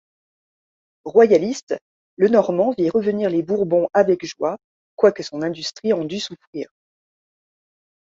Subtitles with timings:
[1.05, 1.77] Royaliste,
[2.17, 4.57] Lenormand vit revenir les Bourbons avec joie,
[4.95, 6.69] quoique son industrie en dût souffrir.